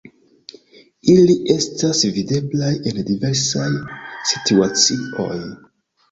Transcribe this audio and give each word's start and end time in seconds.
Ili 1.15 1.33
estas 1.55 1.99
videblaj 2.15 2.69
en 2.91 3.01
diversaj 3.09 3.67
situacioj. 4.31 5.37